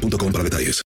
boostmobile.com 0.00 0.32
para 0.32 0.44
detalles. 0.44 0.82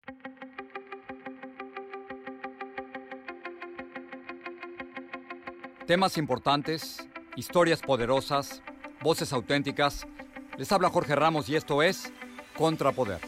Temas 5.86 6.16
importantes, 6.16 7.06
historias 7.36 7.80
poderosas, 7.82 8.62
voces 9.02 9.32
auténticas. 9.32 10.06
Les 10.56 10.70
habla 10.72 10.88
Jorge 10.88 11.14
Ramos 11.14 11.48
y 11.48 11.56
esto 11.56 11.82
es 11.82 12.12
Contrapoder. 12.56 13.20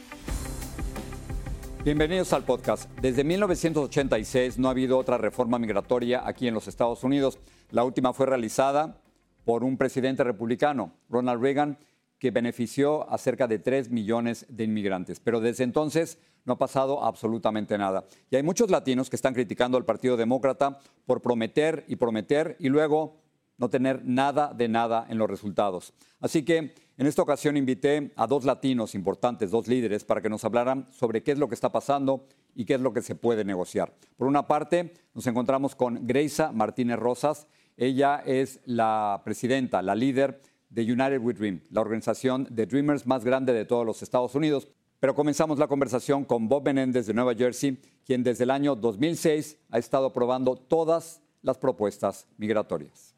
Bienvenidos 1.85 2.33
al 2.33 2.45
podcast. 2.45 2.89
Desde 3.01 3.25
1986 3.25 4.59
no 4.59 4.69
ha 4.69 4.71
habido 4.71 4.97
otra 4.97 5.19
reforma 5.19 5.59
migratoria 5.59 6.27
aquí 6.27 6.49
en 6.49 6.55
los 6.55 6.69
Estados 6.69 7.05
Unidos. 7.05 7.39
La 7.71 7.85
última 7.85 8.15
fue 8.15 8.25
realizada 8.25 9.03
por 9.45 9.65
un 9.65 9.77
presidente 9.77 10.25
republicano, 10.25 10.95
Ronald 11.11 11.43
Reagan, 11.43 11.79
que 12.25 12.31
benefició 12.31 13.07
a 13.11 13.19
cerca 13.19 13.47
de 13.47 13.59
3 13.59 13.91
millones 13.91 14.47
de 14.49 14.65
inmigrantes. 14.65 15.21
Pero 15.21 15.41
desde 15.41 15.63
entonces 15.63 16.17
no 16.47 16.55
ha 16.55 16.59
pasado 16.59 17.05
absolutamente 17.05 17.77
nada. 17.77 18.07
Y 18.31 18.37
hay 18.37 18.43
muchos 18.43 18.71
latinos 18.71 19.11
que 19.11 19.17
están 19.17 19.35
criticando 19.35 19.77
al 19.77 19.85
Partido 19.85 20.17
Demócrata 20.17 20.79
por 21.05 21.21
prometer 21.21 21.85
y 21.87 21.97
prometer 21.97 22.57
y 22.59 22.71
luego 22.71 23.21
no 23.59 23.69
tener 23.69 24.07
nada 24.07 24.55
de 24.55 24.69
nada 24.69 25.07
en 25.11 25.19
los 25.19 25.29
resultados. 25.29 25.93
Así 26.19 26.47
que 26.47 26.73
en 26.97 27.07
esta 27.07 27.21
ocasión 27.21 27.59
invité 27.59 28.15
a 28.17 28.27
dos 28.27 28.47
latinos 28.47 28.95
importantes, 28.95 29.51
dos 29.51 29.69
líderes, 29.69 30.07
para 30.07 30.23
que 30.23 30.31
nos 30.31 30.47
hablaran 30.47 30.89
sobre 30.93 31.23
qué 31.23 31.33
es 31.33 31.39
lo 31.39 31.51
que 31.51 31.55
está 31.55 31.73
pasando 31.73 32.25
y 32.55 32.65
qué 32.65 32.77
es 32.77 32.81
lo 32.81 32.95
que 32.95 33.03
se 33.03 33.17
puede 33.17 33.45
negociar. 33.45 33.93
Por 34.17 34.29
una 34.29 34.47
parte, 34.47 34.95
nos 35.13 35.27
encontramos 35.27 35.75
con 35.77 36.07
Greisa 36.07 36.53
Martínez 36.53 36.99
Rosas. 36.99 37.49
Ella 37.77 38.23
es 38.25 38.61
la 38.65 39.21
presidenta, 39.27 39.83
la 39.83 39.95
líder 39.95 40.41
de 40.75 40.83
United 40.83 41.21
We 41.21 41.35
Dream, 41.35 41.61
la 41.71 41.81
organización 41.81 42.49
de 42.51 42.67
Dreamers 42.67 43.07
más 43.07 43.25
grande 43.25 43.53
de 43.53 43.65
todos 43.65 43.87
los 43.87 44.03
Estados 44.03 44.35
Unidos. 44.35 44.69
Pero 44.99 45.15
comenzamos 45.15 45.59
la 45.59 45.69
conversación 45.69 46.25
con 46.25 46.49
Bob 46.49 46.65
Menéndez 46.65 47.07
de 47.07 47.15
Nueva 47.15 47.35
Jersey, 47.35 47.81
quien 48.05 48.25
desde 48.25 48.45
el 48.45 48.51
año 48.51 48.75
2006 48.75 49.57
ha 49.71 49.79
estado 49.79 50.07
aprobando 50.07 50.57
todas 50.57 51.23
las 51.43 51.59
propuestas 51.59 52.27
migratorias. 52.39 53.14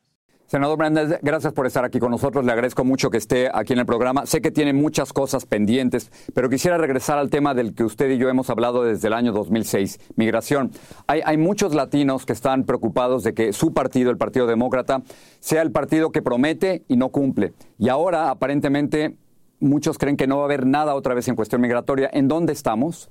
Senador 0.47 0.79
Menéndez, 0.79 1.19
gracias 1.23 1.53
por 1.53 1.67
estar 1.67 1.85
aquí 1.85 1.99
con 1.99 2.13
nosotros. 2.13 2.45
Le 2.45 2.53
agradezco 2.53 2.85
mucho 2.85 3.11
que 3.11 3.17
esté 3.17 3.51
aquí 3.53 3.73
en 3.73 3.81
el 3.81 3.87
programa. 3.87 4.27
Sé 4.27 4.41
que 4.41 4.53
tiene 4.53 4.73
muchas 4.73 5.13
cosas 5.13 5.45
pendientes, 5.45 6.13
pero 6.35 6.49
quisiera 6.49 6.79
regresar 6.79 7.19
al 7.19 7.31
tema 7.31 7.53
del 7.53 7.75
que 7.75 7.83
usted 7.83 8.11
y 8.11 8.19
yo 8.19 8.29
hemos 8.29 8.49
hablado 8.49 8.85
desde 8.85 9.09
el 9.09 9.15
año 9.15 9.33
2006, 9.33 9.99
migración. 10.15 10.71
Hay, 11.09 11.21
hay 11.25 11.37
muchos 11.37 11.75
latinos 11.75 12.27
que 12.27 12.33
están 12.33 12.63
preocupados 12.63 13.25
de 13.25 13.35
que 13.35 13.53
su 13.53 13.75
partido, 13.75 14.13
el 14.13 14.19
Partido 14.19 14.47
Demócrata, 14.47 15.03
sea 15.41 15.63
el 15.63 15.73
partido 15.73 16.13
que 16.13 16.23
promete 16.23 16.85
y 16.87 16.97
no 16.97 17.09
cumple. 17.09 17.53
Y 17.77 17.89
ahora, 17.89 18.31
aparentemente, 18.31 19.17
muchos 19.59 19.99
creen 19.99 20.17
que 20.17 20.29
no 20.29 20.37
va 20.37 20.43
a 20.43 20.47
haber 20.47 20.65
nada 20.65 20.95
otra 20.95 21.15
vez 21.15 21.27
en 21.27 21.35
cuestión 21.35 21.61
migratoria. 21.61 22.09
¿En 22.13 22.29
dónde 22.29 22.53
estamos? 22.53 23.11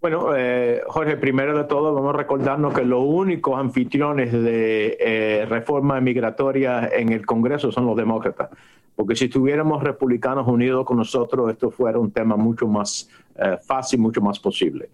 Bueno, 0.00 0.34
eh, 0.34 0.80
Jorge, 0.86 1.18
primero 1.18 1.58
de 1.58 1.64
todo 1.64 1.92
vamos 1.92 2.14
a 2.14 2.16
recordarnos 2.16 2.72
que 2.72 2.86
los 2.86 3.04
únicos 3.04 3.60
anfitriones 3.60 4.32
de 4.32 4.96
eh, 4.98 5.46
reforma 5.46 6.00
migratoria 6.00 6.88
en 6.90 7.12
el 7.12 7.26
Congreso 7.26 7.70
son 7.70 7.84
los 7.84 7.98
demócratas, 7.98 8.48
porque 8.96 9.14
si 9.14 9.26
estuviéramos 9.26 9.82
republicanos 9.82 10.48
unidos 10.48 10.86
con 10.86 10.96
nosotros, 10.96 11.50
esto 11.50 11.70
fuera 11.70 11.98
un 11.98 12.12
tema 12.12 12.36
mucho 12.36 12.66
más 12.66 13.10
eh, 13.36 13.58
fácil, 13.62 14.00
mucho 14.00 14.22
más 14.22 14.38
posible. 14.38 14.88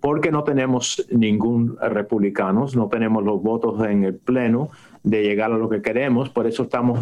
porque 0.00 0.30
no 0.30 0.42
tenemos 0.42 1.06
ningún 1.10 1.76
republicano, 1.80 2.66
no 2.74 2.88
tenemos 2.88 3.24
los 3.24 3.40
votos 3.40 3.82
en 3.86 4.04
el 4.04 4.14
Pleno 4.14 4.70
de 5.04 5.22
llegar 5.22 5.52
a 5.52 5.56
lo 5.56 5.68
que 5.68 5.80
queremos, 5.82 6.28
por 6.30 6.46
eso 6.46 6.64
estamos 6.64 6.98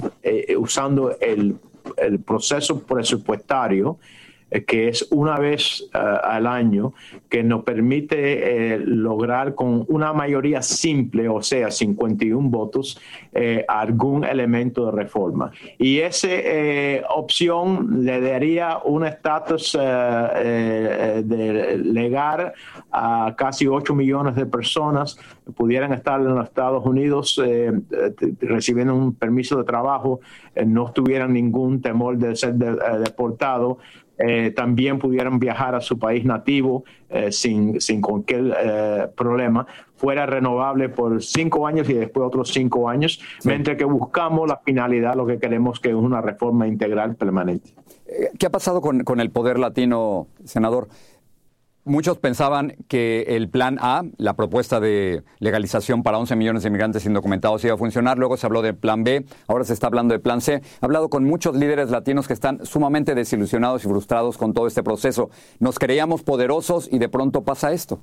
usando 0.57 1.17
el, 1.21 1.57
el 1.97 2.21
proceso 2.21 2.81
presupuestario 2.85 3.97
eh, 3.97 3.97
que 4.67 4.89
es 4.89 5.07
una 5.11 5.39
vez 5.39 5.89
eh, 5.93 5.99
al 5.99 6.47
año, 6.47 6.95
que 7.29 7.43
nos 7.43 7.65
permite 7.65 8.75
eh, 8.75 8.79
lograr 8.79 9.55
con 9.55 9.85
una 9.89 10.13
mayoría 10.13 10.63
simple, 10.63 11.29
o 11.29 11.43
sea, 11.43 11.71
51 11.71 12.49
votos, 12.49 13.01
algún 13.69 14.25
elemento 14.25 14.87
de 14.87 14.93
reforma. 14.93 15.53
Y 15.79 15.99
esa 15.99 16.29
opción 17.15 18.05
le 18.05 18.21
daría 18.21 18.79
un 18.85 19.05
estatus 19.07 19.75
de 19.75 21.23
legal 21.85 22.53
a 22.91 23.35
casi 23.37 23.69
8 23.69 23.95
millones 23.95 24.35
de 24.35 24.47
personas 24.47 25.17
que 25.45 25.53
pudieran 25.53 25.93
estar 25.93 26.21
en 26.21 26.35
los 26.35 26.45
Estados 26.45 26.85
Unidos 26.85 27.41
recibiendo 28.41 28.95
un 28.95 29.15
permiso 29.15 29.57
de 29.57 29.65
trabajo, 29.65 30.21
no 30.67 30.91
tuvieran 30.93 31.33
ningún 31.33 31.81
temor 31.81 32.19
de 32.19 32.35
ser 32.35 32.55
deportados 32.55 33.79
eh, 34.19 34.53
también 34.55 34.99
pudieran 34.99 35.39
viajar 35.39 35.75
a 35.75 35.81
su 35.81 35.99
país 35.99 36.25
nativo 36.25 36.85
eh, 37.09 37.31
sin, 37.31 37.81
sin 37.81 38.01
cualquier 38.01 38.55
eh, 38.61 39.07
problema, 39.17 39.67
fuera 39.97 40.27
renovable 40.27 40.89
por 40.89 41.23
cinco 41.23 41.67
años 41.67 41.89
y 41.89 41.95
después 41.95 42.27
otros 42.27 42.53
cinco 42.53 42.89
años, 42.89 43.21
mientras 43.45 43.77
que 43.77 43.85
buscamos 43.85 44.49
la 44.49 44.59
finalidad, 44.59 45.15
lo 45.15 45.27
que 45.27 45.39
queremos 45.39 45.81
que 45.81 45.91
es 45.91 45.95
una 45.95 46.21
reforma 46.21 46.67
integral 46.67 47.17
permanente. 47.17 47.71
¿Qué 48.39 48.47
ha 48.47 48.51
pasado 48.51 48.81
con, 48.81 49.05
con 49.05 49.21
el 49.21 49.31
poder 49.31 49.59
latino, 49.59 50.29
senador? 50.45 50.89
Muchos 51.89 52.19
pensaban 52.19 52.77
que 52.87 53.23
el 53.29 53.49
plan 53.49 53.79
A, 53.81 54.03
la 54.19 54.37
propuesta 54.37 54.79
de 54.79 55.23
legalización 55.39 56.03
para 56.03 56.19
11 56.19 56.37
millones 56.37 56.63
de 56.63 56.69
inmigrantes 56.69 57.07
indocumentados, 57.07 57.65
iba 57.65 57.73
a 57.73 57.79
funcionar. 57.79 58.19
Luego 58.19 58.37
se 58.37 58.47
habló 58.47 58.61
de 58.61 58.75
plan 58.75 59.05
B, 59.05 59.25
ahora 59.47 59.65
se 59.65 59.73
está 59.73 59.87
hablando 59.87 60.13
de 60.13 60.21
plan 60.21 60.43
C. 60.43 60.57
He 60.57 60.63
hablado 60.83 61.09
con 61.09 61.25
muchos 61.25 61.57
líderes 61.57 61.89
latinos 61.89 62.27
que 62.29 62.35
están 62.35 62.67
sumamente 62.67 63.15
desilusionados 63.15 63.87
y 63.87 63.89
frustrados 63.89 64.37
con 64.37 64.53
todo 64.53 64.67
este 64.67 64.83
proceso. 64.83 65.31
Nos 65.61 65.79
creíamos 65.79 66.23
poderosos 66.23 66.91
y 66.93 66.99
de 66.99 67.09
pronto 67.09 67.43
pasa 67.43 67.73
esto. 67.73 68.03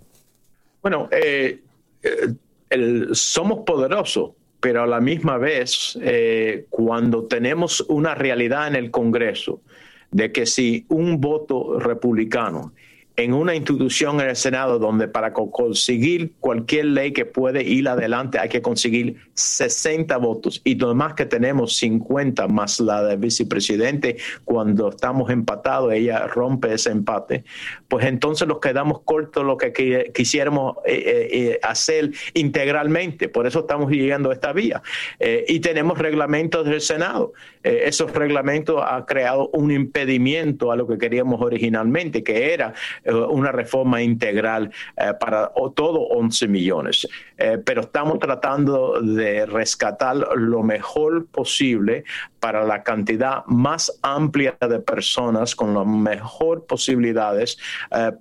Bueno, 0.82 1.08
eh, 1.12 1.62
eh, 2.02 3.08
somos 3.12 3.60
poderosos, 3.66 4.32
pero 4.60 4.82
a 4.82 4.88
la 4.88 5.00
misma 5.00 5.38
vez, 5.38 5.96
eh, 6.02 6.66
cuando 6.72 7.26
tenemos 7.26 7.82
una 7.88 8.16
realidad 8.16 8.68
en 8.68 8.76
el 8.76 8.90
Congreso 8.90 9.62
de 10.10 10.32
que 10.32 10.48
si 10.48 10.86
un 10.90 11.22
voto 11.22 11.78
republicano 11.80 12.74
en 13.18 13.34
una 13.34 13.56
institución 13.56 14.20
en 14.20 14.30
el 14.30 14.36
Senado 14.36 14.80
donde 14.80 15.08
para 15.08 15.34
conseguir 15.34 16.34
cualquier 16.40 16.86
ley 16.86 17.14
que 17.14 17.26
puede 17.26 17.64
ir 17.64 17.88
adelante 17.88 18.40
hay 18.40 18.50
que 18.50 18.62
conseguir 18.62 19.16
60 19.34 20.18
votos 20.18 20.62
y 20.64 20.82
además 20.84 21.14
que 21.14 21.26
tenemos 21.26 21.78
50 21.78 22.48
más 22.48 22.80
la 22.80 23.04
del 23.04 23.18
vicepresidente 23.18 24.18
cuando 24.44 24.90
estamos 24.90 25.30
empatados, 25.30 25.94
ella 25.94 26.28
rompe 26.28 26.74
ese 26.74 26.92
empate, 26.92 27.44
pues 27.88 28.06
entonces 28.06 28.48
nos 28.48 28.60
quedamos 28.60 29.02
cortos 29.02 29.46
lo 29.46 29.58
que 29.58 30.12
quisiéramos 30.14 30.78
eh, 30.86 30.94
eh, 30.96 31.30
eh, 31.32 31.60
hacer 31.64 32.12
integralmente. 32.34 33.30
Por 33.30 33.48
eso 33.48 33.60
estamos 33.62 33.92
llegando 33.92 34.30
a 34.30 34.34
esta 34.34 34.54
vía. 34.54 34.82
y 35.20 35.60
tenemos 35.60 35.98
reglamentos 35.98 36.66
del 36.66 36.82
Senado. 36.82 37.34
esos 37.64 38.12
reglamentos 38.14 38.82
han 38.86 39.04
creado 39.06 39.50
un 39.54 39.72
impedimento 39.72 40.72
a 40.72 40.76
lo 40.76 40.88
que 40.88 40.98
queríamos 40.98 41.42
originalmente, 41.42 42.24
que 42.24 42.54
era 42.54 42.74
una 43.06 43.52
reforma 43.52 44.02
integral 44.02 44.72
eh, 44.98 45.14
para 45.20 45.52
todo 45.76 46.02
11 46.08 46.48
millones. 46.48 47.08
Eh, 47.38 47.58
pero 47.64 47.82
estamos 47.82 48.20
tratando 48.20 49.02
de 49.02 49.46
rescatar 49.46 50.16
lo 50.36 50.64
mejor 50.64 51.26
posible 51.28 52.04
para 52.40 52.64
la 52.64 52.84
cantidad 52.84 53.46
más 53.48 54.00
amplia 54.02 54.58
de 54.60 54.80
personas 54.80 55.56
con 55.56 55.74
las 55.74 55.86
mejores 55.86 56.64
posibilidades 56.66 57.58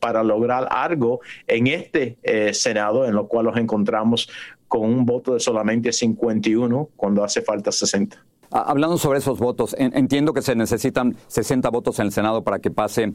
para 0.01 0.23
lograr 0.23 0.67
algo 0.71 1.21
en 1.47 1.67
este 1.67 2.17
Senado, 2.53 3.05
en 3.05 3.15
lo 3.15 3.29
cual 3.29 3.47
nos 3.47 3.57
encontramos 3.59 4.31
con 4.69 4.83
un 4.83 5.05
voto 5.05 5.35
de 5.35 5.41
solamente 5.41 5.93
51 5.93 6.89
cuando 6.97 7.23
hace 7.23 7.43
falta 7.43 7.71
60. 7.71 8.17
Hablando 8.51 8.99
sobre 8.99 9.19
esos 9.19 9.39
votos, 9.39 9.75
entiendo 9.79 10.33
que 10.33 10.43
se 10.43 10.55
necesitan 10.55 11.17
60 11.27 11.69
votos 11.71 11.99
en 11.99 12.07
el 12.07 12.13
Senado 12.13 12.45
para 12.45 12.61
que 12.61 12.71
pase 12.71 13.13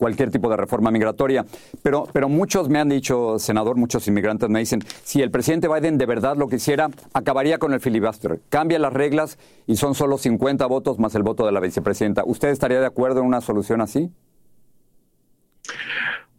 cualquier 0.00 0.30
tipo 0.30 0.48
de 0.48 0.56
reforma 0.56 0.90
migratoria. 0.90 1.44
Pero, 1.82 2.08
pero 2.10 2.30
muchos 2.30 2.70
me 2.70 2.78
han 2.78 2.88
dicho, 2.88 3.38
senador, 3.38 3.76
muchos 3.76 4.08
inmigrantes 4.08 4.48
me 4.48 4.58
dicen, 4.58 4.80
si 5.04 5.20
el 5.20 5.30
presidente 5.30 5.68
Biden 5.68 5.98
de 5.98 6.06
verdad 6.06 6.36
lo 6.36 6.48
quisiera, 6.48 6.88
acabaría 7.12 7.58
con 7.58 7.74
el 7.74 7.80
filibuster, 7.80 8.40
cambia 8.48 8.78
las 8.78 8.94
reglas 8.94 9.38
y 9.66 9.76
son 9.76 9.94
solo 9.94 10.16
50 10.16 10.64
votos 10.66 10.98
más 10.98 11.14
el 11.14 11.22
voto 11.22 11.44
de 11.44 11.52
la 11.52 11.60
vicepresidenta. 11.60 12.22
¿Usted 12.24 12.48
estaría 12.48 12.80
de 12.80 12.86
acuerdo 12.86 13.20
en 13.20 13.26
una 13.26 13.42
solución 13.42 13.82
así? 13.82 14.10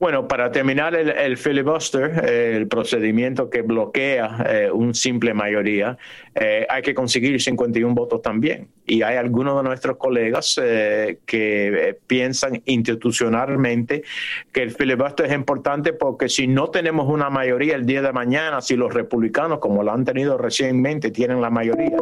Bueno, 0.02 0.28
para 0.28 0.52
terminar 0.52 0.96
el, 0.96 1.38
filibuster, 1.38 2.26
eh, 2.28 2.56
el 2.58 2.68
procedimiento 2.68 3.52
que 3.52 3.62
bloquea 3.62 4.44
eh, 4.50 4.72
un 4.72 4.96
simple 4.96 5.32
mayoría, 5.36 5.96
eh, 6.34 6.66
hay 6.68 6.82
que 6.82 6.96
conseguir 6.96 7.40
51 7.40 7.94
votos 7.94 8.20
también. 8.20 8.68
Y 8.88 9.04
hay 9.04 9.18
algunos 9.18 9.56
de 9.58 9.62
nuestros 9.62 9.98
colegas 9.98 10.56
que 10.56 11.98
piensan 12.08 12.64
institucionalmente 12.66 14.02
que 14.52 14.64
el 14.64 14.72
filibuster 14.72 15.28
es 15.28 15.34
importante 15.34 15.94
porque 15.94 16.30
si 16.30 16.48
no 16.48 16.72
tenemos 16.72 17.08
una 17.08 17.30
mayoría 17.30 17.76
el 17.76 17.86
día 17.86 18.02
de 18.02 18.12
mañana, 18.12 18.60
si 18.60 18.76
los 18.76 18.92
republicanos, 18.92 19.60
como 19.60 19.84
lo 19.84 19.94
han 19.94 20.04
tenido 20.04 20.36
recientemente, 20.36 21.12
tienen 21.12 21.42
la 21.42 21.52
mayoría 21.52 21.96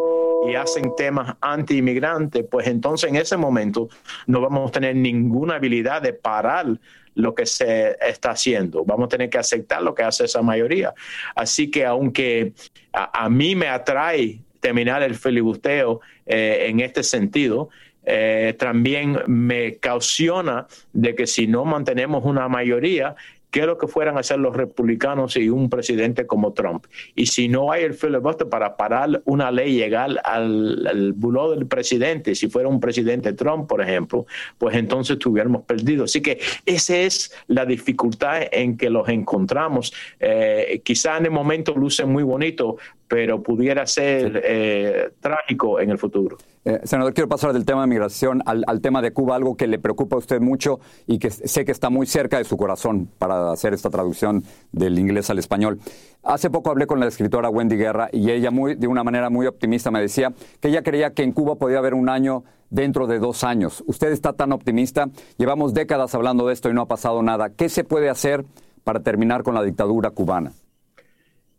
y 0.48 0.56
hacen 0.56 0.96
temas 0.96 1.36
anti-inmigrantes, 1.42 2.46
pues 2.50 2.68
entonces 2.68 3.10
en 3.10 3.16
ese 3.18 3.38
momento 3.38 3.90
no 4.28 4.42
vamos 4.42 4.70
a 4.70 4.72
tener 4.72 4.96
ninguna 4.96 5.56
habilidad 5.56 6.02
de 6.02 6.14
parar 6.14 6.68
lo 7.16 7.36
que 7.36 7.46
se 7.46 7.98
está 8.02 8.32
haciendo. 8.32 8.86
Vamos 8.86 9.08
a 9.08 9.10
tener 9.10 9.30
que 9.30 9.38
aceptar 9.38 9.82
lo 9.82 9.94
que 9.94 10.04
hace 10.04 10.26
esa 10.26 10.42
mayoría. 10.42 10.94
Así 11.36 11.70
que 11.70 11.86
aunque 11.86 12.54
a, 12.94 13.30
mí 13.30 13.56
me 13.56 13.68
atrae 13.68 14.40
terminar 14.60 15.04
el 15.04 15.16
filibusteo 15.16 16.02
eh, 16.26 16.68
en 16.70 16.80
este 16.80 17.04
sentido, 17.04 17.70
eh, 18.06 18.56
también 18.58 19.20
me 19.28 19.76
cautiona 19.76 20.68
de 20.94 21.14
que 21.16 21.28
si 21.28 21.48
no 21.48 21.66
mantenemos 21.66 22.24
una 22.24 22.48
mayoría, 22.48 23.16
qué 23.51 23.62
es 23.62 23.66
lo 23.66 23.78
que 23.78 23.88
fueran 23.88 24.18
a 24.18 24.19
hacer 24.22 24.40
los 24.40 24.56
republicanos 24.56 25.36
y 25.38 25.50
un 25.50 25.69
presidente 25.69 26.28
como 26.28 26.54
Trump. 26.54 26.86
Y 27.16 27.28
si 27.28 27.48
no 27.48 27.72
hay 27.72 27.84
el 27.84 27.94
filibuster 27.94 28.48
para 28.48 28.78
parar 28.78 29.22
una 29.25 29.51
ley 29.51 29.74
llegar 29.74 30.19
al, 30.24 30.88
al 30.88 31.16
del 31.16 31.68
presidente, 31.68 32.36
si 32.36 32.48
fuera 32.48 32.68
un 32.68 32.80
presidente 32.80 33.34
Trump, 33.34 33.68
por 33.68 33.81
ejemplo, 33.81 34.25
pues 34.57 34.75
entonces 34.75 35.13
estuviéramos 35.13 35.63
perdidos. 35.63 36.12
Así 36.12 36.22
que 36.22 36.40
esa 36.66 36.98
es 36.98 37.31
la 37.48 37.66
dificultad 37.66 38.42
en 38.51 38.78
que 38.78 38.90
los 38.90 39.07
encontramos. 39.10 39.94
Eh, 40.19 40.81
quizá 40.84 41.18
en 41.18 41.25
el 41.25 41.31
momento 41.31 41.74
luce 41.75 42.06
muy 42.06 42.24
bonito, 42.24 42.78
pero 43.10 43.42
pudiera 43.42 43.88
ser 43.88 44.42
eh, 44.46 45.12
trágico 45.20 45.80
en 45.80 45.90
el 45.90 45.98
futuro. 45.98 46.38
Eh, 46.64 46.82
senador, 46.84 47.14
quiero 47.14 47.28
pasar 47.28 47.52
del 47.54 47.66
tema 47.66 47.82
de 47.82 47.88
migración 47.88 48.44
al, 48.46 48.82
tema 48.82 49.02
de 49.02 49.12
Cuba, 49.12 49.36
algo 49.36 49.58
que 49.58 49.66
le 49.66 49.80
preocupa 49.80 50.16
a 50.16 50.20
usted 50.20 50.40
mucho 50.40 50.80
y 51.08 51.18
que 51.18 51.32
sé 51.32 51.66
que 51.66 51.72
está 51.72 51.90
muy 51.90 52.06
cerca 52.06 52.38
de 52.38 52.44
su 52.44 52.56
corazón 52.56 53.10
para 53.18 53.52
hacer 53.52 53.74
esta 53.74 53.90
traducción 53.90 54.44
del 54.72 55.00
inglés 55.00 55.30
al 55.32 55.40
español. 55.40 55.80
Hace 56.22 56.52
poco 56.52 56.70
hablé 56.70 56.86
con 56.86 57.00
la 57.00 57.08
escritora 57.08 57.50
Wendy 57.50 57.78
Guerra 57.78 58.10
y 58.12 58.30
ella 58.30 58.52
muy, 58.52 58.76
de 58.76 58.88
una 58.88 59.04
manera 59.04 59.32
muy 59.32 59.48
optimista 59.48 59.90
me 59.90 60.02
decía 60.02 60.32
que 60.60 60.68
ella 60.68 60.84
creía 60.84 61.14
que 61.16 61.24
en 61.24 61.32
Cuba 61.32 61.56
podía 61.56 61.80
haber 61.80 61.96
un 61.96 62.10
año 62.10 62.44
dentro 62.70 63.08
de 63.08 63.18
dos 63.18 63.44
años. 63.44 63.84
Usted 63.88 64.12
está 64.12 64.34
tan 64.34 64.52
optimista, 64.52 65.08
llevamos 65.38 65.74
décadas 65.74 66.14
hablando 66.14 66.46
de 66.46 66.54
esto 66.54 66.70
y 66.70 66.74
no 66.74 66.82
ha 66.82 66.88
pasado 66.88 67.24
nada. 67.24 67.50
¿Qué 67.50 67.70
se 67.70 67.84
puede 67.84 68.10
hacer 68.10 68.46
para 68.84 69.00
terminar 69.00 69.42
con 69.42 69.56
la 69.56 69.64
dictadura 69.64 70.12
cubana? 70.12 70.52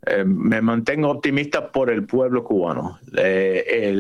Eh, 0.06 0.25
me 0.25 0.62
mantengo 0.62 1.11
optimista 1.11 1.70
por 1.70 1.91
el 1.91 2.05
pueblo 2.05 2.43
cubano. 2.43 2.99
Eh, 3.17 3.93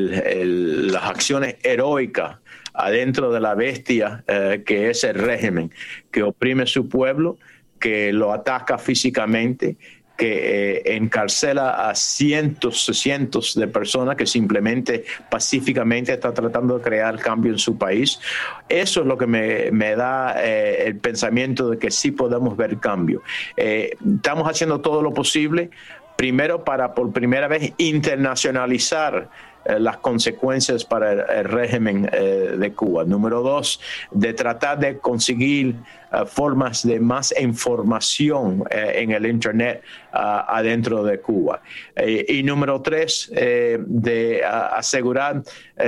las 0.90 1.04
acciones 1.04 1.56
heroicas 1.62 2.38
adentro 2.72 3.30
de 3.32 3.40
la 3.40 3.54
bestia 3.54 4.24
eh, 4.26 4.62
que 4.64 4.90
es 4.90 5.04
el 5.04 5.14
régimen, 5.14 5.70
que 6.10 6.22
oprime 6.22 6.66
su 6.66 6.88
pueblo, 6.88 7.38
que 7.78 8.12
lo 8.12 8.32
ataca 8.32 8.78
físicamente, 8.78 9.76
que 10.20 10.74
eh, 10.76 10.96
encarcela 10.96 11.88
a 11.88 11.94
cientos, 11.94 12.84
cientos 12.92 13.54
de 13.54 13.66
personas 13.66 14.16
que 14.16 14.26
simplemente 14.26 15.06
pacíficamente 15.30 16.12
están 16.12 16.34
tratando 16.34 16.76
de 16.76 16.84
crear 16.84 17.18
cambio 17.18 17.52
en 17.52 17.58
su 17.58 17.78
país. 17.78 18.20
Eso 18.68 19.00
es 19.00 19.06
lo 19.06 19.16
que 19.16 19.26
me, 19.26 19.96
da 19.96 20.34
eh, 20.36 20.84
el 20.88 20.96
pensamiento 20.96 21.70
de 21.70 21.78
que 21.78 21.90
sí 21.90 22.10
podemos 22.10 22.54
ver 22.54 22.76
cambio. 22.76 23.22
Eh, 23.56 23.96
estamos 24.16 24.46
haciendo 24.46 24.82
todo 24.82 25.00
lo 25.00 25.14
posible, 25.14 25.70
primero 26.16 26.64
para 26.64 26.92
por 26.92 27.10
primera 27.14 27.48
vez 27.48 27.72
internacionalizar 27.78 29.30
las 29.66 29.98
consecuencias 29.98 30.84
para 30.84 31.12
el, 31.12 31.44
régimen 31.44 32.08
eh, 32.12 32.56
de 32.58 32.72
Cuba. 32.72 33.04
Número 33.04 33.42
dos, 33.42 33.80
de 34.10 34.32
tratar 34.32 34.78
de 34.78 34.98
conseguir 34.98 35.76
eh, 36.12 36.24
formas 36.26 36.86
de 36.86 36.98
más 37.00 37.34
información 37.38 38.64
en 38.70 39.10
el 39.10 39.26
Internet 39.26 39.82
adentro 40.12 41.04
de 41.04 41.20
Cuba. 41.20 41.62
y 41.96 42.42
número 42.42 42.82
tres, 42.82 43.30
de 43.32 44.42
asegurar 44.44 45.42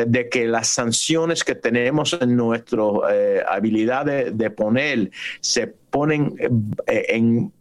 de 0.07 0.29
que 0.29 0.47
las 0.47 0.69
sanciones 0.69 1.43
que 1.43 1.55
tenemos 1.55 2.13
en 2.13 2.37
nuestra 2.37 2.83
habilidad 3.49 4.07
de 4.07 4.51
poner 4.51 5.11
se 5.41 5.67
ponen 5.67 6.37
en 6.87 7.53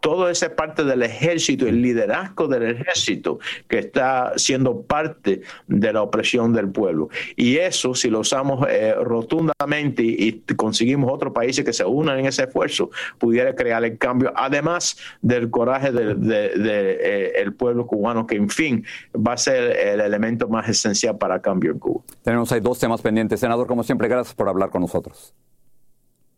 todo 0.00 0.28
esa 0.28 0.54
parte 0.54 0.84
del 0.84 1.02
ejército, 1.02 1.66
el 1.66 1.82
liderazgo 1.82 2.46
del 2.46 2.62
ejército 2.62 3.38
que 3.66 3.78
está 3.78 4.32
siendo 4.36 4.82
parte 4.82 5.42
de 5.66 5.92
la 5.92 6.02
opresión 6.02 6.52
del 6.52 6.68
pueblo. 6.70 7.08
Y 7.36 7.56
eso, 7.56 7.94
si 7.94 8.08
lo 8.08 8.20
usamos 8.20 8.66
eh, 8.68 8.94
rotundamente 8.94 10.02
y, 10.02 10.42
conseguimos 10.56 11.12
otros 11.12 11.32
países 11.32 11.64
que 11.64 11.72
se 11.72 11.84
unan 11.84 12.18
en 12.20 12.26
ese 12.26 12.44
esfuerzo, 12.44 12.90
pudiera 13.18 13.54
crear 13.54 13.84
el 13.84 13.98
cambio, 13.98 14.32
además 14.34 14.96
del 15.20 15.50
coraje 15.50 15.92
del 15.92 16.20
de, 16.20 16.98
eh, 17.02 17.50
pueblo 17.56 17.86
cubano, 17.86 18.26
que 18.26 18.36
en 18.36 18.48
fin 18.48 18.84
va 19.14 19.32
a 19.32 19.36
ser 19.36 19.76
el 19.76 20.00
elemento 20.00 20.48
más 20.48 20.68
esencial 20.68 21.18
para 21.18 21.40
cambio 21.40 21.72
en 21.72 21.78
Cuba. 21.78 22.04
Tenemos 22.22 22.52
ahí 22.52 22.60
dos 22.60 22.78
temas 22.78 23.00
pendientes. 23.00 23.40
Senador, 23.40 23.66
como 23.66 23.82
siempre, 23.82 24.06
gracias 24.08 24.34
por 24.34 24.48
hablar 24.48 24.70
con 24.70 24.82
nosotros. 24.82 25.34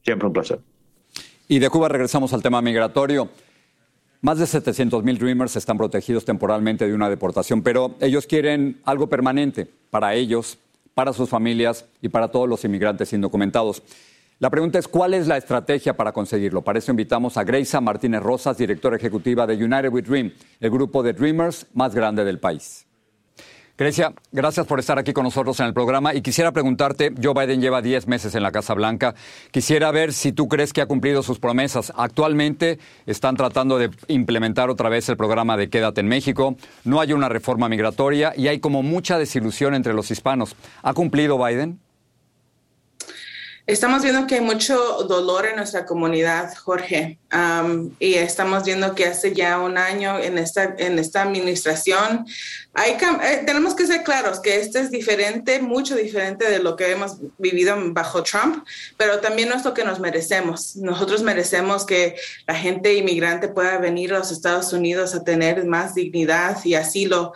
Siempre 0.03 0.27
un 0.27 0.33
placer. 0.33 0.61
Y 1.49 1.59
de 1.59 1.69
Cuba 1.69 1.89
regresamos 1.89 2.33
al 2.33 2.43
tema 2.43 2.63
migratorio. 2.63 3.29
Más 4.23 4.39
de 4.39 4.47
700 4.47 5.03
mil 5.03 5.17
Dreamers 5.17 5.57
están 5.57 5.79
protegidos 5.79 6.27
temporalmente 6.27 6.87
de 6.87 6.93
una 6.93 7.09
deportación, 7.09 7.63
pero 7.63 7.95
ellos 8.01 8.27
quieren 8.27 8.79
algo 8.85 9.09
permanente 9.09 9.67
para 9.89 10.15
ellos, 10.15 10.59
para 10.93 11.15
sus 11.15 11.31
familias 11.31 11.87
y 12.03 12.11
para 12.11 12.29
todos 12.29 12.47
los 12.47 12.63
inmigrantes 12.67 13.15
indocumentados. 13.15 13.83
La 14.39 14.51
pregunta 14.51 14.79
es, 14.79 14.89
¿cuál 14.89 15.15
es 15.15 15.27
la 15.27 15.39
estrategia 15.39 15.97
para 15.97 16.13
conseguirlo? 16.13 16.61
Para 16.61 16.79
eso 16.79 16.91
invitamos 16.91 17.39
a 17.39 17.45
Greisa 17.45 17.81
Martínez 17.81 18.23
Rosas, 18.23 18.59
directora 18.59 18.97
ejecutiva 18.97 19.47
de 19.47 19.55
United 19.55 19.91
We 19.91 20.03
Dream, 20.03 20.33
el 20.61 20.71
grupo 20.71 21.03
de 21.03 21.15
Dreamers 21.15 21.67
más 21.73 21.95
grande 21.95 22.23
del 22.23 22.39
país. 22.39 22.87
Grecia, 23.81 24.13
gracias 24.31 24.67
por 24.67 24.79
estar 24.79 24.99
aquí 24.99 25.15
con 25.15 25.25
nosotros 25.25 25.59
en 25.59 25.65
el 25.65 25.73
programa 25.73 26.15
y 26.15 26.21
quisiera 26.21 26.53
preguntarte, 26.53 27.15
Joe 27.17 27.33
Biden 27.33 27.63
lleva 27.63 27.81
10 27.81 28.09
meses 28.09 28.35
en 28.35 28.43
la 28.43 28.53
Casa 28.53 28.75
Blanca, 28.75 29.15
quisiera 29.53 29.91
ver 29.91 30.13
si 30.13 30.33
tú 30.33 30.49
crees 30.49 30.75
que 30.75 30.83
ha 30.83 30.87
cumplido 30.87 31.23
sus 31.23 31.39
promesas. 31.39 31.91
Actualmente 31.97 32.79
están 33.07 33.37
tratando 33.37 33.79
de 33.79 33.89
implementar 34.09 34.69
otra 34.69 34.91
vez 34.91 35.09
el 35.09 35.17
programa 35.17 35.57
de 35.57 35.71
Quédate 35.71 36.03
en 36.03 36.09
México, 36.09 36.57
no 36.85 37.01
hay 37.01 37.15
una 37.15 37.31
reforma 37.31 37.71
migratoria 37.71 38.35
y 38.37 38.49
hay 38.49 38.61
como 38.61 38.83
mucha 38.83 39.17
desilusión 39.17 39.75
entre 39.75 39.95
los 39.95 40.11
hispanos. 40.11 40.57
¿Ha 40.83 40.93
cumplido 40.93 41.43
Biden? 41.43 41.81
Estamos 43.71 44.03
viendo 44.03 44.27
que 44.27 44.35
hay 44.35 44.41
mucho 44.41 45.05
dolor 45.05 45.47
en 45.47 45.55
nuestra 45.55 45.87
comunidad, 45.87 46.53
Jorge, 46.57 47.21
y 48.01 48.15
estamos 48.15 48.65
viendo 48.65 48.97
que 48.97 49.07
hace 49.07 49.33
ya 49.33 49.61
un 49.61 49.79
año 49.79 50.19
en 50.19 50.39
esta, 50.39 50.75
en 50.77 50.99
esta 50.99 51.23
administración 51.23 52.27
hay, 52.73 52.93
eh, 52.93 53.43
tenemos 53.45 53.75
que 53.75 53.87
ser 53.87 54.05
claros 54.05 54.39
que 54.39 54.61
esto 54.61 54.79
es 54.79 54.93
diferente, 54.93 55.61
mucho 55.61 55.97
diferente 55.97 56.49
de 56.49 56.61
lo 56.61 56.77
que 56.77 56.93
hemos 56.93 57.17
vivido 57.37 57.77
bajo 57.93 58.23
Trump, 58.23 58.65
pero 58.97 59.19
también 59.19 59.49
no 59.49 59.57
es 59.57 59.65
lo 59.65 59.75
que 59.75 59.85
nos 59.85 59.99
merecemos. 59.99 60.77
Nosotros 60.77 61.23
merecemos 61.23 61.85
que 61.85 62.15
la 62.47 62.55
gente 62.55 62.95
inmigrante 62.95 63.49
pueda 63.49 63.79
venir 63.79 64.15
a 64.15 64.19
los 64.19 64.31
Estados 64.31 64.73
Unidos 64.73 65.17
a 65.17 65.25
tener 65.25 65.65
más 65.67 65.95
dignidad 65.95 66.65
y 66.65 66.75
asilo. 66.75 67.33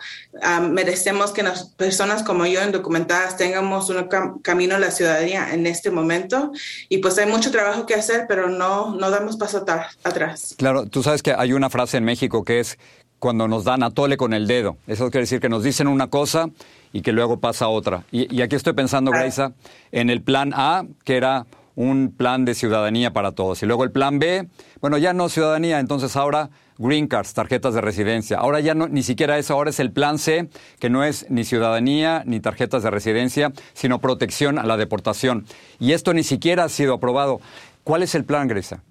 merecemos 0.71 1.31
que 1.31 1.43
las 1.43 1.65
personas 1.65 2.23
como 2.23 2.45
yo, 2.45 2.63
indocumentadas, 2.63 3.35
tengamos 3.35 3.89
un 3.89 4.07
camino 4.41 4.75
a 4.75 4.79
la 4.79 4.91
ciudadanía 4.91 5.53
en 5.53 5.67
este 5.67 5.91
momento. 5.91 6.53
Y 6.87 6.99
pues 6.99 7.17
hay 7.17 7.25
mucho 7.25 7.51
trabajo 7.51 7.85
que 7.85 7.95
hacer, 7.95 8.25
pero 8.27 8.49
no, 8.49 8.95
no 8.95 9.09
damos 9.09 9.35
paso 9.35 9.65
atrás. 10.03 10.55
Claro, 10.57 10.85
tú 10.85 11.03
sabes 11.03 11.21
que 11.21 11.33
hay 11.33 11.51
una 11.51 11.69
frase 11.69 11.97
en 11.97 12.05
México 12.05 12.45
que 12.45 12.61
es 12.61 12.77
cuando 13.19 13.47
nos 13.47 13.63
dan 13.63 13.83
a 13.83 13.91
tole 13.91 14.17
con 14.17 14.33
el 14.33 14.47
dedo. 14.47 14.77
Eso 14.87 15.09
quiere 15.09 15.23
decir 15.23 15.39
que 15.39 15.49
nos 15.49 15.63
dicen 15.63 15.87
una 15.87 16.07
cosa 16.07 16.49
y 16.93 17.01
que 17.01 17.11
luego 17.11 17.39
pasa 17.39 17.67
otra. 17.67 18.03
Y, 18.11 18.41
aquí 18.41 18.55
estoy 18.55 18.73
pensando, 18.73 19.11
Graisa, 19.11 19.53
en 19.91 20.09
el 20.09 20.21
plan 20.21 20.53
A, 20.55 20.85
que 21.03 21.17
era 21.17 21.45
un 21.75 22.13
plan 22.15 22.45
de 22.45 22.55
ciudadanía 22.55 23.11
para 23.11 23.33
todos. 23.33 23.61
Y 23.63 23.65
luego 23.65 23.83
el 23.83 23.91
plan 23.91 24.19
B, 24.19 24.47
bueno, 24.79 24.97
ya 24.97 25.13
no 25.13 25.29
ciudadanía, 25.29 25.79
entonces 25.79 26.15
ahora 26.15 26.49
green 26.77 27.07
cards, 27.07 27.33
tarjetas 27.33 27.73
de 27.73 27.81
residencia. 27.81 28.37
Ahora 28.37 28.59
ya 28.59 28.75
no, 28.75 28.87
ni 28.87 29.03
siquiera 29.03 29.37
eso, 29.37 29.53
ahora 29.53 29.69
es 29.69 29.79
el 29.79 29.91
plan 29.91 30.17
C, 30.17 30.49
que 30.79 30.89
no 30.89 31.03
es 31.03 31.25
ni 31.29 31.43
ciudadanía 31.43 32.23
ni 32.25 32.39
tarjetas 32.39 32.83
de 32.83 32.91
residencia, 32.91 33.51
sino 33.73 33.99
protección 33.99 34.57
a 34.59 34.63
la 34.63 34.77
deportación. 34.77 35.45
Y 35.79 35.91
esto 35.91 36.13
ni 36.13 36.23
siquiera 36.23 36.65
ha 36.65 36.69
sido 36.69 36.93
aprobado. 36.93 37.39
¿Cuál 37.83 38.03
es 38.03 38.15
el 38.15 38.25
plan, 38.25 38.47
Grisa? 38.47 38.81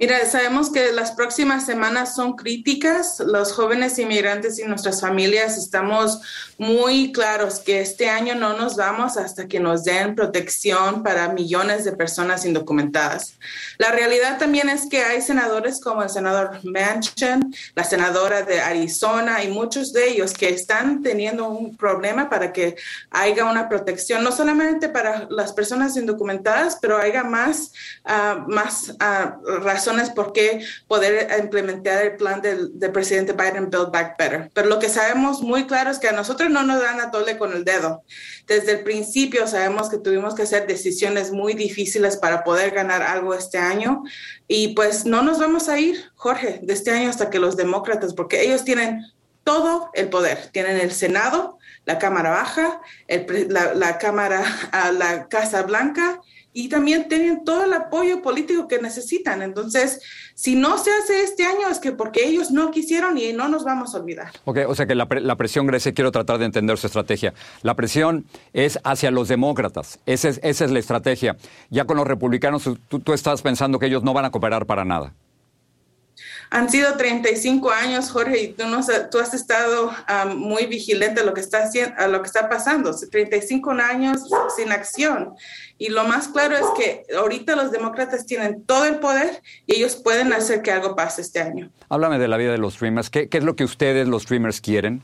Mira, 0.00 0.24
sabemos 0.26 0.70
que 0.70 0.92
las 0.92 1.10
próximas 1.10 1.66
semanas 1.66 2.14
son 2.14 2.36
críticas. 2.36 3.18
Los 3.18 3.52
jóvenes 3.52 3.98
inmigrantes 3.98 4.60
y 4.60 4.62
nuestras 4.62 5.00
familias 5.00 5.58
estamos 5.58 6.20
muy 6.56 7.10
claros 7.10 7.58
que 7.58 7.80
este 7.80 8.08
año 8.08 8.36
no 8.36 8.56
nos 8.56 8.76
vamos 8.76 9.16
hasta 9.16 9.48
que 9.48 9.58
nos 9.58 9.82
den 9.82 10.14
protección 10.14 11.02
para 11.02 11.30
millones 11.30 11.84
de 11.84 11.92
personas 11.92 12.44
indocumentadas. 12.44 13.38
La 13.76 13.90
realidad 13.90 14.38
también 14.38 14.68
es 14.68 14.88
que 14.88 15.02
hay 15.02 15.20
senadores 15.20 15.80
como 15.80 16.04
el 16.04 16.10
senador 16.10 16.60
Manchin, 16.62 17.52
la 17.74 17.82
senadora 17.82 18.42
de 18.42 18.60
Arizona 18.60 19.42
y 19.42 19.48
muchos 19.48 19.92
de 19.92 20.10
ellos 20.10 20.32
que 20.32 20.50
están 20.50 21.02
teniendo 21.02 21.48
un 21.48 21.76
problema 21.76 22.30
para 22.30 22.52
que 22.52 22.76
haya 23.10 23.46
una 23.46 23.68
protección, 23.68 24.22
no 24.22 24.30
solamente 24.30 24.88
para 24.88 25.26
las 25.28 25.52
personas 25.52 25.96
indocumentadas, 25.96 26.78
pero 26.80 26.98
haya 26.98 27.24
más, 27.24 27.72
uh, 28.04 28.48
más 28.48 28.90
uh, 28.90 29.56
razones 29.60 29.87
por 30.14 30.32
qué 30.32 30.64
poder 30.86 31.28
implementar 31.38 32.04
el 32.04 32.16
plan 32.16 32.40
del, 32.40 32.72
presidente 32.92 33.32
Biden, 33.32 33.70
Build 33.70 33.90
Back 33.90 34.18
Better. 34.18 34.50
Pero 34.54 34.68
lo 34.68 34.78
que 34.78 34.88
sabemos 34.88 35.42
muy 35.42 35.66
claro 35.66 35.90
es 35.90 35.98
que 35.98 36.08
a 36.08 36.12
nosotros 36.12 36.50
no 36.50 36.62
nos 36.62 36.80
dan 36.80 37.00
a 37.00 37.10
tole 37.10 37.38
con 37.38 37.52
el 37.52 37.64
dedo. 37.64 38.02
Desde 38.46 38.72
el 38.72 38.80
principio 38.84 39.46
sabemos 39.46 39.88
que 39.88 39.98
tuvimos 39.98 40.34
que 40.34 40.42
hacer 40.42 40.66
decisiones 40.66 41.32
muy 41.32 41.54
difíciles 41.54 42.16
para 42.16 42.44
poder 42.44 42.70
ganar 42.70 43.02
algo 43.02 43.34
este 43.34 43.58
año 43.58 44.02
y 44.46 44.68
pues 44.68 45.04
no 45.04 45.22
nos 45.22 45.38
vamos 45.38 45.68
a 45.68 45.78
ir, 45.78 46.10
Jorge, 46.14 46.60
de 46.62 46.72
este 46.72 46.90
año 46.90 47.10
hasta 47.10 47.30
que 47.30 47.38
los 47.38 47.56
demócratas, 47.56 48.14
porque 48.14 48.42
ellos 48.42 48.64
tienen 48.64 49.04
todo 49.44 49.90
el 49.94 50.10
poder. 50.10 50.50
Tienen 50.52 50.76
el 50.78 50.92
Senado, 50.92 51.58
la 51.84 51.98
Cámara 51.98 52.30
Baja, 52.30 52.80
la, 53.48 53.74
la, 53.74 53.98
Cámara, 53.98 54.44
la 54.92 55.28
Casa 55.28 55.62
Blanca 55.62 56.17
y 56.52 56.68
también 56.68 57.08
tienen 57.08 57.44
todo 57.44 57.64
el 57.64 57.72
apoyo 57.72 58.22
político 58.22 58.66
que 58.66 58.80
necesitan. 58.80 59.42
Entonces, 59.42 60.00
si 60.34 60.54
no 60.54 60.78
se 60.78 60.90
hace 60.90 61.22
este 61.22 61.44
año 61.44 61.68
es 61.70 61.78
que 61.78 61.92
porque 61.92 62.26
ellos 62.26 62.50
no 62.50 62.70
quisieron 62.70 63.18
y 63.18 63.32
no 63.32 63.48
nos 63.48 63.64
vamos 63.64 63.94
a 63.94 63.98
olvidar. 63.98 64.32
Ok, 64.44 64.58
o 64.66 64.74
sea 64.74 64.86
que 64.86 64.94
la, 64.94 65.06
presión, 65.06 65.66
Grecia, 65.66 65.92
quiero 65.92 66.10
tratar 66.10 66.38
de 66.38 66.46
entender 66.46 66.78
su 66.78 66.86
estrategia. 66.86 67.34
La 67.62 67.74
presión 67.74 68.24
es 68.52 68.78
hacia 68.84 69.10
los 69.10 69.28
demócratas, 69.28 70.00
esa 70.06 70.28
es, 70.28 70.40
esa 70.42 70.64
es 70.64 70.70
la 70.70 70.78
estrategia. 70.78 71.36
Ya 71.70 71.84
con 71.84 71.96
los 71.96 72.06
republicanos, 72.06 72.64
tú, 72.88 73.00
tú 73.00 73.12
estás 73.12 73.42
pensando 73.42 73.78
que 73.78 73.86
ellos 73.86 74.02
no 74.02 74.12
van 74.12 74.24
a 74.24 74.30
cooperar 74.30 74.66
para 74.66 74.84
nada. 74.84 75.14
Han 76.50 76.70
sido 76.70 76.96
35 76.96 77.70
años, 77.70 78.10
Jorge, 78.10 78.42
y 78.42 78.48
tú, 78.54 79.18
has 79.18 79.34
estado 79.34 79.92
muy 80.34 80.66
vigilante 80.66 81.20
a 81.20 81.24
lo, 81.24 81.34
que 81.34 81.40
está 81.40 81.64
haciendo, 81.64 81.94
a 81.98 82.08
lo 82.08 82.22
que 82.22 82.26
está 82.26 82.48
pasando. 82.48 82.94
35 82.94 83.70
años 83.72 84.22
sin 84.56 84.72
acción. 84.72 85.34
Y 85.76 85.90
lo 85.90 86.04
más 86.04 86.28
claro 86.28 86.56
es 86.56 86.66
que 86.76 87.04
ahorita 87.16 87.54
los 87.54 87.70
demócratas 87.70 88.26
tienen 88.26 88.64
todo 88.64 88.84
el 88.84 88.98
poder 88.98 89.42
y 89.66 89.76
ellos 89.76 89.96
pueden 89.96 90.32
hacer 90.32 90.62
que 90.62 90.72
algo 90.72 90.96
pase 90.96 91.22
este 91.22 91.40
año. 91.40 91.70
Háblame 91.88 92.18
de 92.18 92.28
la 92.28 92.36
vida 92.36 92.52
de 92.52 92.58
los 92.58 92.74
streamers. 92.74 93.10
¿Qué, 93.10 93.28
qué 93.28 93.38
es 93.38 93.44
lo 93.44 93.56
que 93.56 93.64
ustedes, 93.64 94.08
los 94.08 94.22
streamers, 94.22 94.60
quieren? 94.60 95.02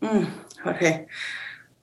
Mm, 0.00 0.24
Jorge, 0.62 1.08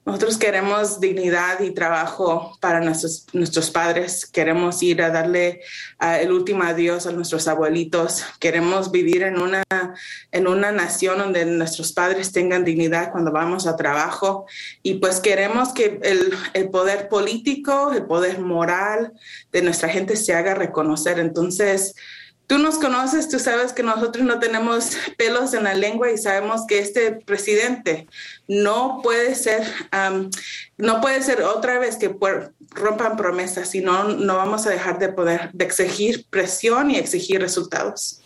nosotros 0.06 0.38
queremos 0.38 1.00
dignidad 1.00 1.58
y 1.58 1.72
trabajo 1.72 2.56
para 2.60 2.80
nuestros, 2.80 3.26
nuestros 3.32 3.72
padres. 3.72 4.24
Queremos 4.24 4.80
ir 4.84 5.02
a 5.02 5.10
darle 5.10 5.62
el 6.00 6.30
último 6.30 6.62
adiós 6.62 7.08
a 7.08 7.12
nuestros 7.12 7.48
abuelitos. 7.48 8.24
Queremos 8.38 8.92
vivir 8.92 9.24
en 9.24 9.40
una, 9.40 9.64
en 10.30 10.46
una 10.46 10.70
nación 10.70 11.18
donde 11.18 11.44
nuestros 11.44 11.92
padres 11.92 12.30
tengan 12.30 12.64
dignidad 12.64 13.10
cuando 13.10 13.32
vamos 13.32 13.66
a 13.66 13.74
trabajo. 13.74 14.46
Y 14.80 14.94
pues 14.94 15.18
queremos 15.18 15.72
que 15.72 15.98
el, 16.00 16.32
el 16.54 16.70
poder 16.70 17.08
político, 17.08 17.90
el 17.92 18.06
poder 18.06 18.38
moral 18.38 19.12
de 19.50 19.62
nuestra 19.62 19.88
gente 19.88 20.14
se 20.14 20.34
haga 20.34 20.54
reconocer. 20.54 21.18
Entonces, 21.18 21.96
Tú 22.46 22.58
nos 22.58 22.78
conoces, 22.78 23.28
tú 23.28 23.40
sabes 23.40 23.72
que 23.72 23.82
nosotros 23.82 24.24
no 24.24 24.38
tenemos 24.38 24.96
pelos 25.16 25.52
en 25.52 25.64
la 25.64 25.74
lengua 25.74 26.12
y 26.12 26.18
sabemos 26.18 26.64
que 26.66 26.78
este 26.78 27.12
presidente 27.12 28.06
no 28.46 29.00
puede 29.02 29.34
ser, 29.34 29.64
no 30.76 31.00
puede 31.00 31.22
ser 31.22 31.42
otra 31.42 31.80
vez 31.80 31.96
que 31.96 32.14
rompan 32.70 33.16
promesas, 33.16 33.68
sino 33.70 34.04
no 34.04 34.36
vamos 34.36 34.66
a 34.66 34.70
dejar 34.70 35.00
de 35.00 35.08
poder 35.08 35.50
de 35.52 35.64
exigir 35.64 36.24
presión 36.30 36.90
y 36.90 36.96
exigir 36.96 37.40
resultados. 37.40 38.20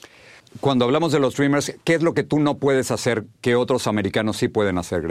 Cuando 0.61 0.85
hablamos 0.85 1.13
de 1.13 1.21
los 1.21 1.37
Dreamers, 1.37 1.73
¿qué 1.85 1.95
es 1.95 2.03
lo 2.03 2.13
que 2.13 2.25
tú 2.25 2.41
no 2.41 2.59
puedes 2.59 2.91
hacer 2.91 3.25
que 3.41 3.55
otros 3.55 3.87
americanos 3.87 4.37
sí 4.37 4.49
pueden 4.49 4.77
hacer, 4.77 5.03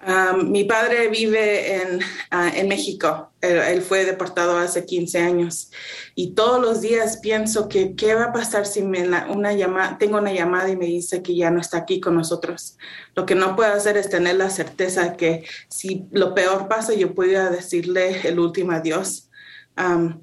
Grace? 0.00 0.44
mi 0.44 0.64
padre 0.64 1.08
vive 1.08 1.74
en, 1.74 2.00
ah, 2.30 2.50
en 2.54 2.68
México. 2.68 3.32
Él, 3.40 3.80
fue 3.80 4.04
deportado 4.04 4.58
hace 4.58 4.84
15 4.84 5.18
años 5.18 5.70
y 6.14 6.34
todos 6.34 6.60
los 6.60 6.82
días 6.82 7.20
pienso 7.22 7.68
que 7.68 7.94
qué 7.94 8.14
va 8.14 8.24
a 8.24 8.32
pasar 8.32 8.66
si 8.66 8.82
me 8.82 9.08
una 9.30 9.54
llamada, 9.54 9.96
tengo 9.96 10.18
una 10.18 10.32
llamada 10.32 10.68
y 10.68 10.76
me 10.76 10.84
dice 10.84 11.22
que 11.22 11.34
ya 11.34 11.50
no 11.50 11.58
está 11.58 11.78
aquí 11.78 12.00
con 12.00 12.16
nosotros. 12.16 12.76
Lo 13.14 13.24
que 13.24 13.34
no 13.34 13.56
puedo 13.56 13.72
hacer 13.72 13.96
es 13.96 14.10
tener 14.10 14.36
la 14.36 14.50
certeza 14.50 15.16
que 15.16 15.44
si 15.70 16.04
lo 16.10 16.34
peor 16.34 16.68
pasa 16.68 16.92
yo 16.92 17.14
pueda 17.14 17.48
decirle 17.48 18.28
el 18.28 18.38
último 18.38 18.72
adiós 18.72 19.29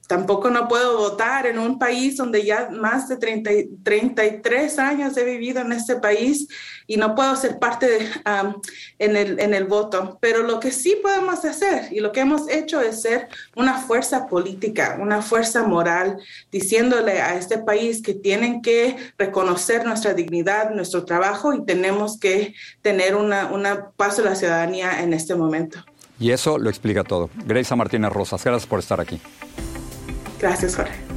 tampoco 0.08 0.50
no 0.50 0.68
puedo 0.68 0.98
votar 0.98 1.48
en 1.48 1.58
un 1.58 1.80
país 1.80 2.18
donde 2.18 2.44
ya 2.44 2.70
más 2.70 3.08
de 3.08 3.18
30, 3.18 3.50
33 3.84 4.80
años 4.80 5.18
he 5.18 5.24
vivido 5.24 5.62
en 5.62 5.72
este 5.72 5.96
país 5.96 6.48
y 6.86 6.98
no 6.98 7.16
puedo 7.16 7.36
ser 7.36 7.60
parte 7.60 7.88
de, 7.88 8.10
en, 9.00 9.16
el, 9.16 9.40
en 9.40 9.54
el 9.54 9.66
voto. 9.66 10.18
Pero 10.22 10.44
lo 10.44 10.60
que 10.60 10.72
sí 10.72 10.98
podemos 11.02 11.44
hacer 11.44 11.92
y 11.92 12.00
lo 12.00 12.12
que 12.12 12.22
hemos 12.22 12.50
hecho 12.50 12.82
es 12.82 13.02
ser 13.02 13.28
una 13.56 13.80
fuerza 13.80 14.28
política, 14.28 14.98
una 15.00 15.22
fuerza 15.22 15.64
moral, 15.64 16.18
diciéndole 16.52 17.22
a 17.22 17.36
este 17.36 17.58
país 17.58 18.02
que 18.02 18.14
tienen 18.14 18.62
que 18.62 18.96
reconocer 19.18 19.86
nuestra 19.86 20.14
dignidad, 20.14 20.72
nuestro 20.72 21.04
trabajo 21.04 21.54
y 21.54 21.66
tenemos 21.66 22.20
que 22.20 22.54
tener 22.82 23.16
una, 23.16 23.52
una 23.52 23.92
paso 23.92 24.22
de 24.22 24.30
la 24.30 24.36
ciudadanía 24.36 25.02
en 25.02 25.14
este 25.14 25.36
momento. 25.36 25.84
Y 26.20 26.32
eso 26.32 26.58
lo 26.58 26.70
explica 26.70 27.04
todo. 27.04 27.30
Grace 27.46 27.76
Martínez 27.76 28.12
Rosas, 28.12 28.44
gracias 28.44 28.68
por 28.68 28.80
estar 28.80 29.00
aquí. 29.00 29.22
Gracias, 30.40 30.76
Jorge. 30.76 31.17